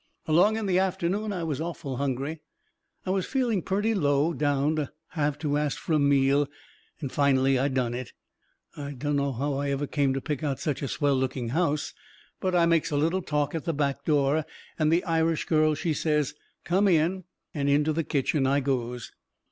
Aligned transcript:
Along 0.25 0.57
in 0.57 0.65
the 0.65 0.79
afternoon 0.79 1.31
I 1.31 1.43
was 1.43 1.61
awful 1.61 1.97
hungry. 1.97 2.41
I 3.05 3.11
was 3.11 3.27
feeling 3.27 3.61
purty 3.61 3.93
low 3.93 4.33
down 4.33 4.75
to 4.77 4.91
have 5.09 5.37
to 5.37 5.59
ast 5.59 5.77
fur 5.77 5.93
a 5.93 5.99
meal, 5.99 6.47
but 6.99 7.11
finally 7.11 7.59
I 7.59 7.67
done 7.67 7.93
it. 7.93 8.11
I 8.75 8.93
dunno 8.93 9.31
how 9.31 9.53
I 9.53 9.69
ever 9.69 9.85
come 9.85 10.15
to 10.15 10.19
pick 10.19 10.41
out 10.43 10.59
such 10.59 10.81
a 10.81 10.87
swell 10.87 11.13
looking 11.15 11.49
house, 11.49 11.93
but 12.39 12.55
I 12.55 12.65
makes 12.65 12.89
a 12.89 12.97
little 12.97 13.21
talk 13.21 13.53
at 13.53 13.65
the 13.65 13.75
back 13.75 14.03
door 14.03 14.43
and 14.79 14.91
the 14.91 15.03
Irish 15.03 15.45
girl 15.45 15.75
she 15.75 15.93
says, 15.93 16.33
"Come 16.63 16.87
in," 16.87 17.25
and 17.53 17.69
into 17.69 17.93
the 17.93 18.03
kitchen 18.03 18.47
I 18.47 18.59
goes. 18.59 19.11